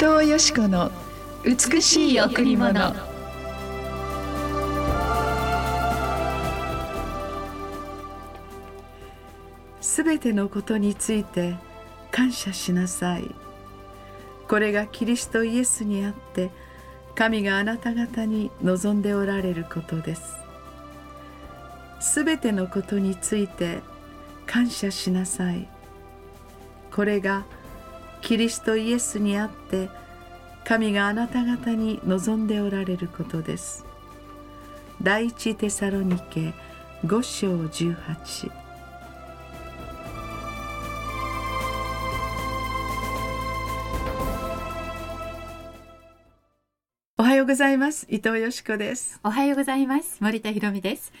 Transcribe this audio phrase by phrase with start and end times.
[0.00, 0.92] 伊藤よし子の
[1.44, 2.94] 美しい贈り物。
[9.80, 11.56] すべてのことについて
[12.12, 13.34] 感謝しなさい。
[14.46, 16.52] これがキリストイエスにあって
[17.16, 20.36] 神があなた方に望んでおられることです。
[21.98, 23.80] すべてのことについて
[24.46, 25.66] 感謝しなさい。
[26.94, 27.44] これが
[28.20, 29.88] キリストイエスにあって
[30.64, 33.86] 神があなた方に望んでおられることです。
[35.02, 36.52] 第一テサロニケ
[37.06, 38.50] 5章18
[47.16, 48.06] おはようございます。
[48.10, 49.20] 伊藤よしこです。
[49.24, 50.18] おはようございます。
[50.20, 51.12] 森田博美です。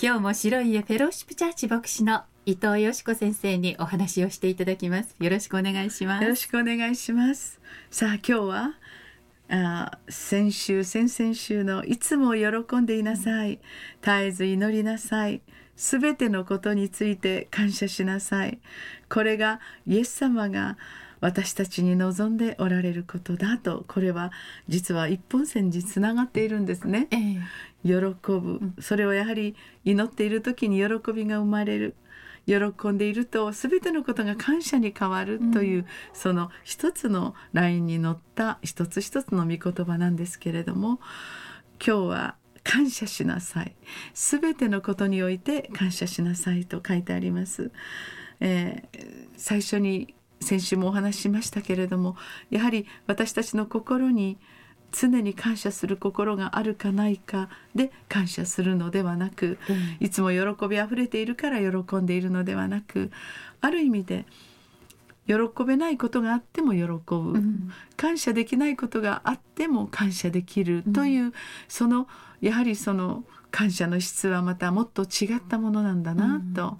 [0.00, 5.16] 今日も白い家フェローシップチャーチ牧師の伊藤よしこ先生にお話をしていただきます。
[5.18, 6.22] よろしくお願いします。
[6.22, 7.58] よろしくお願いします。
[7.90, 8.74] さあ今日は
[9.48, 13.60] あ先週先々週のいつも喜んでいなさい。
[14.02, 15.40] 絶えず祈りなさい。
[15.74, 18.58] すべてのことについて感謝しなさい。
[19.08, 20.76] これがイエス様が
[21.22, 24.30] 私たちに望んでおられることだとこれは
[24.68, 28.60] 実は一本線につながっているんですね、ええ、喜ぶ。
[28.80, 29.56] それはやはり
[29.86, 31.94] 祈っている時に喜びが生まれる
[32.46, 41.00] 喜んでいると全てのことが感謝に変わるという、うん、その一つのラインに乗った一つ一つの御言葉なんですけれども
[41.84, 43.76] 今日は感謝しなさい。
[44.14, 47.70] 全てのことにおいて感謝しなさいと書いてあります、
[48.40, 52.16] えー、最初に先週もお話ししましたけれども
[52.50, 54.38] やはり私たちの心に
[54.94, 63.10] 常に感謝する心があるかないかで感謝するのではなく、うん、いつも喜びあふれているから喜んでいるのではなく
[63.60, 64.24] ある意味で
[65.26, 65.34] 喜
[65.66, 71.32] べないことがあっても喜ぶ、うん、感謝できないことがあっても感謝できるという、うん、
[71.66, 72.06] その
[72.40, 76.78] やはりその感謝の質はまたもっと違ったものなんだなと、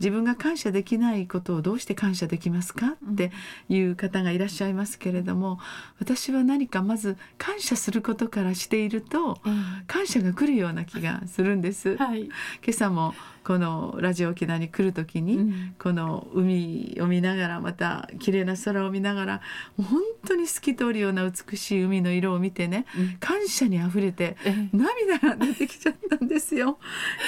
[0.00, 2.96] 自分が感謝できないことをどうして感謝できますか？
[3.12, 3.32] って
[3.68, 5.58] いう方がいらっしゃいますけれども
[5.98, 9.38] 私は何かまず感謝することからしていると
[9.86, 11.96] 感謝が来るような気がするんです。
[11.96, 12.30] はい、今
[12.70, 13.14] 朝も
[13.44, 19.40] このラジオ沖縄に来る時に、うん、この海を見ながらまた綺麗な空を見ながら
[19.78, 24.36] 本当に透き通るような美しい海の色を見てね、うん、感謝にあふれて
[24.72, 26.78] 涙が出てきちゃったんですよ。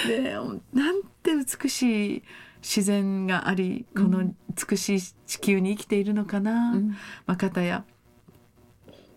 [0.07, 0.37] で
[0.73, 2.23] なんて美しい
[2.61, 4.33] 自然がありこの
[4.69, 6.89] 美しい地球に生きているのかな、うん、
[7.25, 7.83] まあ、方や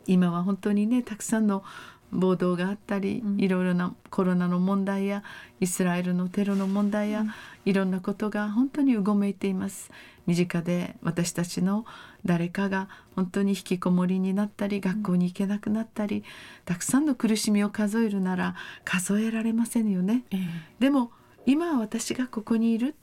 [0.07, 1.63] 今は本当にねたくさんの
[2.11, 5.23] 暴動があったり、うん、いろいろなコロナの問題や
[5.61, 7.31] イスラエルのテロの問題や、うん、
[7.65, 9.91] いろんなことが本当にうごめいています。
[10.27, 11.85] 身近で私たちの
[12.25, 16.25] 誰かが本当に引きこもりになったり学校に行けなくなったり、
[16.65, 18.55] たくさんの苦しみを数えるなら
[18.85, 20.41] 数えられませんよね、えー、
[20.79, 21.11] でも
[21.47, 22.95] 今は私がここにいる。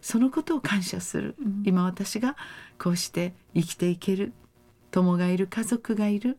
[0.00, 2.36] そのことを感謝する、うん、今私が
[2.78, 4.32] こうして生きていける。
[4.90, 6.38] 友がいる家族がいる。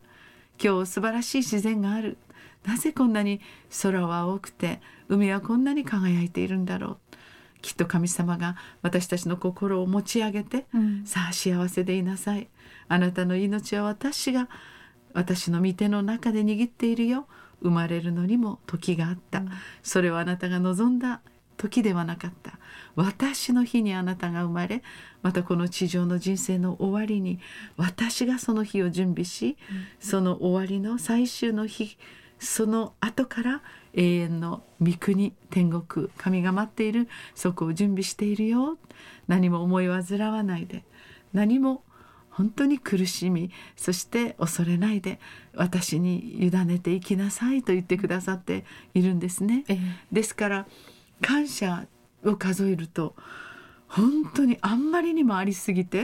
[0.64, 2.18] 今日素晴らしい自然がある。
[2.64, 3.42] なぜこんなに
[3.82, 7.16] 空は青くて海はこんなに輝いているんだろう。
[7.62, 12.48] きっと神様が私たちの心を持ち上げて、うん、さあ幸せでいなさい。
[12.88, 14.50] あなたの命は私が
[15.14, 17.28] 私の御手の中で握っているよ
[17.62, 19.50] 生まれるのにも時があった、うん、
[19.84, 21.22] それはあなたが望んだ
[21.58, 22.60] 時ではなかった。
[22.96, 24.84] 私の日にあなたが生まれ
[25.22, 27.40] またこの地上の人生の終わりに
[27.78, 31.98] 私がその日を準備し、うん、その終わりの最終の日
[32.40, 33.62] その後から
[33.94, 38.78] 永遠の御国天国神が待っているそこを準備しているよ。
[39.28, 40.84] 何も思い煩わないで
[41.34, 41.84] 何も
[42.36, 45.20] 本当に苦しみそして恐れないで
[45.56, 49.64] 私に委ねていきなさいと言ってくださっているんですね。
[49.70, 49.78] ええ、
[50.12, 50.68] ですから
[51.22, 51.88] 感謝
[52.26, 53.16] を数えると
[53.88, 56.04] 本当にあんまりにもありすぎて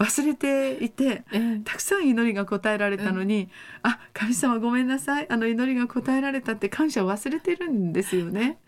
[0.00, 3.42] 忘れていて、ええ、たくさん祈りが答えられたのに、
[3.84, 8.58] うん、あ神様ごめんなさいあの祈りが答えられたって感謝を忘れてるんですよね。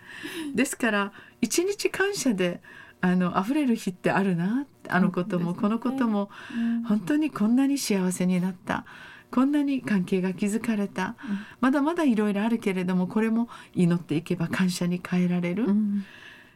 [0.55, 2.61] ですから一日感謝で
[3.01, 8.85] あの溢れる日ってあるなあのことも、ね、このことも、うん、本当にこんなに幸せになった。
[9.31, 16.05] こんなに関係が築かれた、うん、まだまだいろいろあるけれどもこれも祈っていけば感謝に変えられる、うん、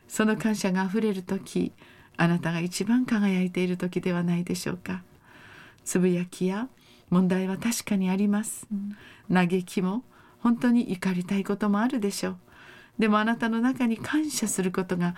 [0.08, 1.72] その感謝があふれる時
[2.16, 5.02] あなたが一番輝いている時ではないでしょうか。
[5.84, 6.68] つぶやきや
[7.10, 8.96] 問題は確かにあります、うん、
[9.34, 10.02] 嘆きも
[10.38, 12.36] 本当に怒りたいこともあるでしょう。
[12.98, 15.14] でもあなたの中に感謝することが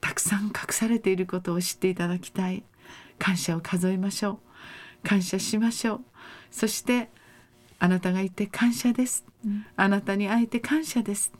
[0.00, 2.64] たくさん隠されていることを知っていただきたい。
[3.18, 4.40] 感謝を数えましょ
[5.04, 5.08] う。
[5.08, 6.00] 感謝しましょう。
[6.50, 7.10] そして
[7.78, 9.24] あなたがいて感謝です、
[9.76, 11.32] あなたに会えて感謝です。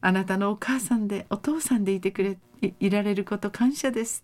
[0.00, 4.22] あなたのお母さんでお父さんでいてくれいいられること感謝です。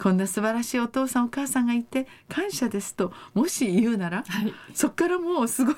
[0.00, 5.76] こんな素晴らしいお父さんお母さんがいて感謝ですともし言うならはいそっからもうすごい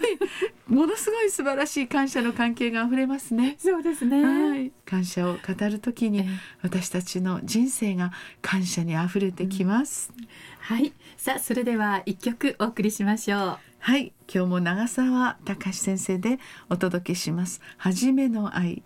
[0.68, 3.56] ものすごい素晴らしい感謝の関係があふれますね。
[3.58, 6.26] そうですねはい、感謝を語るときにええ
[6.62, 10.12] 私たちの人生が感謝にあふれてきます。
[10.60, 16.38] はいさあそれでは一曲お送りしましょうはい、今日も長澤隆先生で
[16.70, 17.60] お届けします。
[17.78, 18.84] 初めの愛。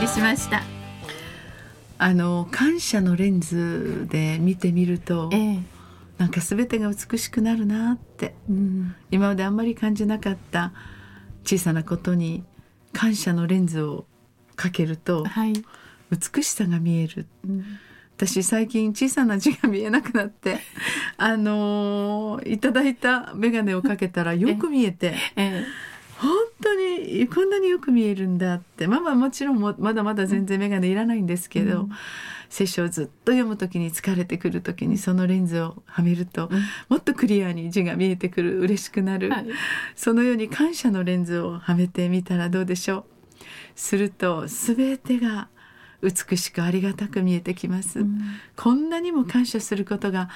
[0.00, 0.62] りしました。
[1.98, 5.58] あの感謝のレンズで見てみるとええ。
[6.16, 8.34] なんか全てが美しくなるなって。
[8.48, 8.94] うん。
[9.10, 10.72] 今まであんまり感じなかった
[11.44, 12.44] 小さなことに
[12.94, 14.06] 感謝のレンズを
[14.56, 15.52] かけるとはい、
[16.10, 17.26] 美しさが見える。
[17.46, 17.64] うん。
[18.16, 20.58] 私最近小さな字が見えなくなって
[21.16, 25.64] あのーいただいた眼鏡をかけたらよく見えてえ本
[27.10, 28.86] 当にこんなによく見えるんだって。
[28.86, 31.90] まあまあもちろんもまだまだ全然眼鏡いらないんですけど、うん。
[32.48, 36.62] 聖書をずっと読む時に疲れてくる時にそのレンズをはめると、うん。
[36.88, 39.46] もっとクリアに字が見えてくる嬉しくなる、はい。
[39.94, 43.04] そのように感謝のレンズをはめてみたらどうでしょう。
[43.74, 45.48] すると全てが
[46.02, 48.20] 美しくありがたく見えてきます、うん。
[48.56, 50.28] こんなにも感謝することが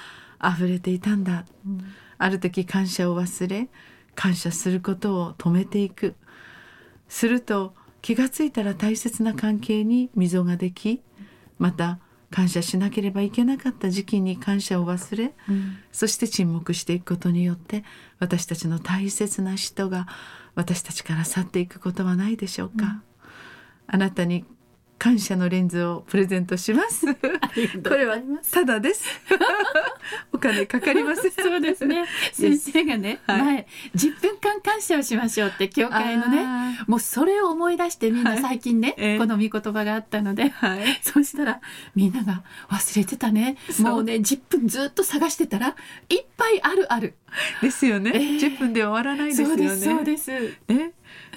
[0.42, 1.44] 溢れていたんだ。
[1.66, 1.80] うん。
[2.16, 3.68] ある時感謝を忘れ
[4.14, 6.14] 感謝することを止めていく
[7.14, 11.00] すると気がついたら大切な関係に溝ができ
[11.58, 15.76] また感謝しなければいけなかった時期に感謝を忘れうん。
[15.92, 17.84] そして沈黙していくことによって
[18.18, 20.08] 私たちの大切な人が
[20.56, 23.00] 私たちから去っていくことはないでしょうか、
[23.86, 24.44] あなたに
[24.98, 27.14] 感謝のレンズをプレゼントします。
[27.14, 27.20] こ
[27.90, 28.16] れは
[28.50, 29.04] ただです。
[30.32, 32.06] お金かかりませんそうですね。
[32.32, 33.42] 先生がね、はい。
[33.42, 34.33] 前10分間
[34.74, 40.84] 感謝をしましょうって教会のねあもうそれを思い出してみんな最近ね、ええこの御言葉があったので、はい。
[41.02, 41.60] そしたら
[41.94, 43.56] みんなが忘れてたね。
[43.80, 47.14] もうね10分ずっと探してたらいっぱいあるある。
[47.62, 49.68] ですよね、ええ10分で終わらないですよね。
[49.68, 50.92] そうですそうです、ね。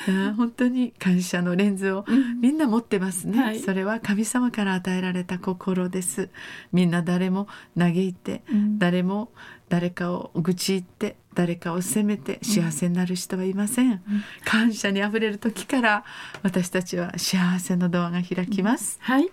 [0.08, 2.42] あー本当に感謝のレンズをうん。
[2.42, 3.60] みんな持ってますね、はい。
[3.60, 6.30] それは神様から与えられた心です。
[6.72, 8.80] みんな誰も嘆いてうん。
[8.80, 9.32] 誰も
[9.70, 14.02] 誰かを愚痴言って誰かを責めて幸せになる人はいません、
[14.44, 16.04] 感謝にあふれる時から
[16.42, 19.30] 私たちは幸せのドアが開きます、はい。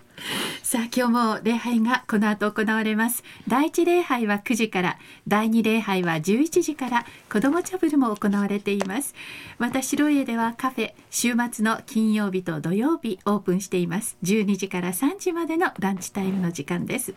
[0.61, 3.23] さあ今日も礼拝がこの後行われます。
[3.47, 9.15] 第一礼拝は9時から、第二礼拝は11時から子どもチャブルも行われています。
[9.57, 14.15] また白家ではカフェ週末の金曜日と土曜日オープンしています。
[14.21, 17.15] 12時から3時までのランチタイムの時間です。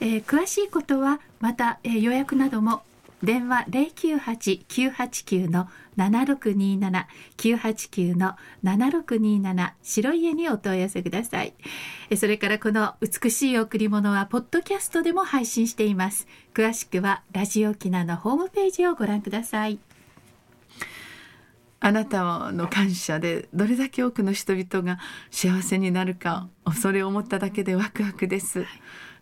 [0.00, 2.82] えー詳しいことはまた、えー予約なども
[3.22, 7.06] 電話098-989の7627
[7.36, 11.54] 989の7627白家にお問い合わせください。
[12.10, 16.26] えそれからこの美しい贈り物はポッドキャストでも配信しています。
[16.54, 19.78] 詳しくはラジオキナのホームページをご覧ください。
[21.80, 24.98] あなたの感謝でどれだけ多くの人々が
[25.30, 26.48] 幸せになるか
[26.80, 28.64] それを思っただけでワクワクです。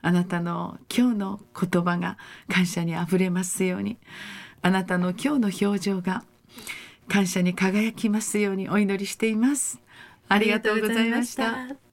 [0.03, 2.19] あなたの今日の言葉が
[2.49, 3.99] 感謝にあふれますように。
[4.63, 6.25] あなたの今日の表情が
[7.09, 9.81] 感謝に輝きますようにお祈りしています。
[10.29, 11.84] ありがとうございました。